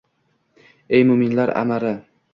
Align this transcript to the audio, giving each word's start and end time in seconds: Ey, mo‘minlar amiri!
Ey, 0.99 1.05
mo‘minlar 1.11 1.55
amiri! 1.63 1.97